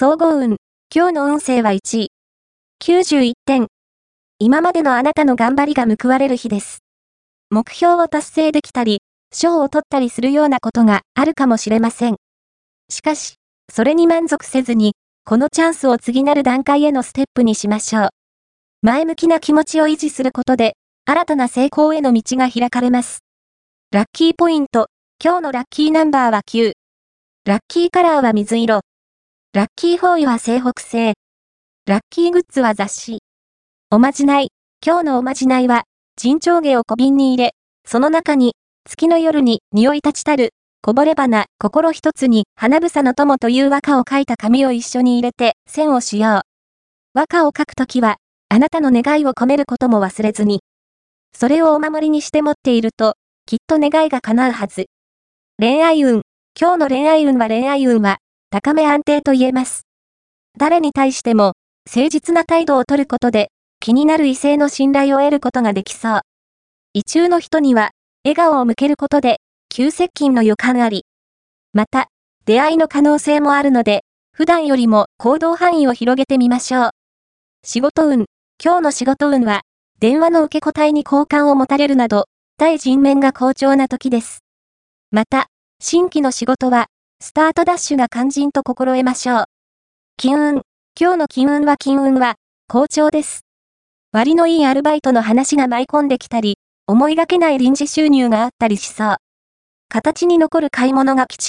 [0.00, 0.58] 総合運。
[0.94, 2.12] 今日の運勢は1位。
[2.80, 3.66] 91点。
[4.38, 6.84] 今までのあなたの頑張りが報われる日です。
[7.50, 9.00] 目標を達成できたり、
[9.34, 12.16] 賞を取ったりするようなことがあるかもしれません。
[12.88, 13.38] しかし、
[13.72, 14.92] それに満足せずに、
[15.24, 18.08] このチャンスを次なる段階へのステップにしましょう。
[18.82, 20.74] 前向きな気持ちを維持することで、
[21.06, 23.24] 新たな成功への道が開かれます。
[23.90, 24.90] ラッキーポイント。
[25.20, 26.74] 今日のラッキーナンバーは9。
[27.46, 28.82] ラッキーカラーは水色。
[29.54, 31.14] ラッキーフォーイは西北西。
[31.86, 33.22] ラッキーグッズは雑誌。
[33.90, 34.52] おまじない。
[34.86, 35.84] 今日のおまじないは、
[36.16, 37.54] 沈丁毛を小瓶に入れ、
[37.86, 40.50] その中に、月の夜に匂い立ちたる、
[40.82, 46.40] こぼれ花、心一つに、花房の友という和歌を書いた紙を一緒に入れて、線をしよう。
[47.14, 48.18] 和歌を書くときは、
[48.50, 50.60] あなたの願いを込めることも忘れずに。
[51.34, 53.14] それをお守りにして持っていると、
[53.46, 54.88] きっと願いが叶うはず。
[55.58, 56.20] 恋愛運。
[56.60, 58.18] 今日の恋愛運は恋愛運は、
[58.50, 59.82] 高め安定と言えます。
[60.56, 61.52] 誰に対しても、
[61.86, 66.20] 誠実な態度をとることで、気になる異性の信頼を得ることができそう。
[66.94, 67.90] 異中の人には、
[68.24, 71.04] 笑顔を向けることで、急接近の予感あり。
[71.74, 72.08] また、
[72.46, 76.90] 出会いの可能性もあるので、普段よりも行動範囲を広げてみましょう。
[77.64, 78.24] 仕事運。
[78.64, 79.60] 今日の仕事運は、
[80.00, 82.24] 電話の受け答えに好感を持たれるなど、
[82.56, 84.38] 対人面が好調な時です。
[85.10, 85.48] また、
[85.80, 86.86] 新規の仕事は、
[87.20, 89.44] スタートダッシュが肝心と心得ましょう。
[90.16, 90.62] 金運。
[90.98, 92.36] 今日の金運は金運は、
[92.68, 93.40] 好調です。
[94.12, 99.16] 割のいいアルバイトの話が舞い込んできたり、思いがけない臨時収入があったりしそう。
[99.88, 101.46] 形に残る買い物が吉。